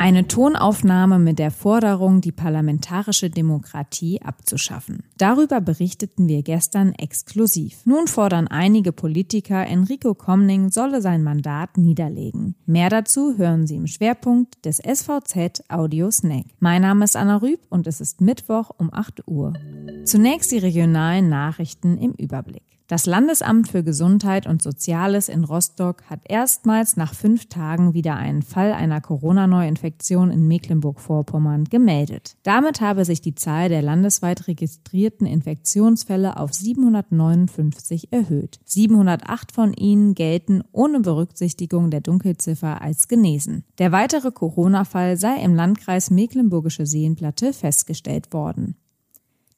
[0.00, 5.02] Eine Tonaufnahme mit der Forderung, die parlamentarische Demokratie abzuschaffen.
[5.18, 7.84] Darüber berichteten wir gestern exklusiv.
[7.84, 12.54] Nun fordern einige Politiker, Enrico Komning solle sein Mandat niederlegen.
[12.64, 16.46] Mehr dazu hören Sie im Schwerpunkt des SVZ Audio Snack.
[16.60, 19.52] Mein Name ist Anna Rüb und es ist Mittwoch um 8 Uhr.
[20.04, 22.77] Zunächst die regionalen Nachrichten im Überblick.
[22.88, 28.40] Das Landesamt für Gesundheit und Soziales in Rostock hat erstmals nach fünf Tagen wieder einen
[28.40, 32.38] Fall einer Corona-Neuinfektion in Mecklenburg-Vorpommern gemeldet.
[32.44, 38.58] Damit habe sich die Zahl der landesweit registrierten Infektionsfälle auf 759 erhöht.
[38.64, 43.64] 708 von ihnen gelten ohne Berücksichtigung der Dunkelziffer als genesen.
[43.76, 48.76] Der weitere Corona-Fall sei im Landkreis Mecklenburgische Seenplatte festgestellt worden.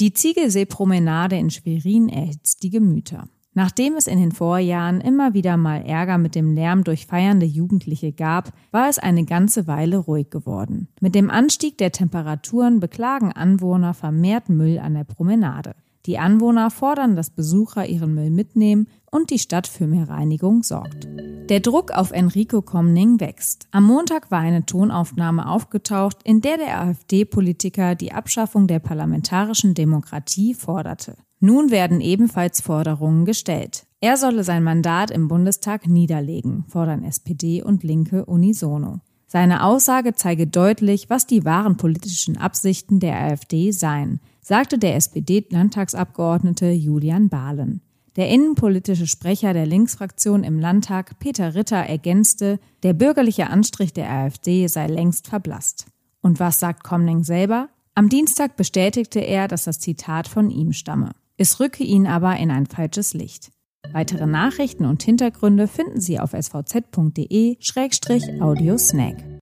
[0.00, 3.28] Die Ziegelseepromenade in Schwerin erhitzt die Gemüter.
[3.54, 8.12] Nachdem es in den Vorjahren immer wieder mal Ärger mit dem Lärm durch feiernde Jugendliche
[8.12, 10.86] gab, war es eine ganze Weile ruhig geworden.
[11.00, 15.74] Mit dem Anstieg der Temperaturen beklagen Anwohner vermehrt Müll an der Promenade.
[16.06, 21.08] Die Anwohner fordern, dass Besucher ihren Müll mitnehmen und die Stadt für mehr Reinigung sorgt.
[21.48, 23.68] Der Druck auf Enrico Komning wächst.
[23.70, 30.52] Am Montag war eine Tonaufnahme aufgetaucht, in der der AfD-Politiker die Abschaffung der parlamentarischen Demokratie
[30.52, 31.16] forderte.
[31.40, 33.86] Nun werden ebenfalls Forderungen gestellt.
[34.00, 39.00] Er solle sein Mandat im Bundestag niederlegen, fordern SPD und Linke unisono.
[39.26, 46.70] Seine Aussage zeige deutlich, was die wahren politischen Absichten der AfD seien, sagte der SPD-Landtagsabgeordnete
[46.72, 47.80] Julian Bahlen.
[48.18, 54.66] Der innenpolitische Sprecher der Linksfraktion im Landtag, Peter Ritter, ergänzte, der bürgerliche Anstrich der AfD
[54.66, 55.86] sei längst verblasst.
[56.20, 57.68] Und was sagt Komning selber?
[57.94, 61.12] Am Dienstag bestätigte er, dass das Zitat von ihm stamme.
[61.36, 63.52] Es rücke ihn aber in ein falsches Licht.
[63.92, 69.28] Weitere Nachrichten und Hintergründe finden Sie auf svz.de-audiosnack.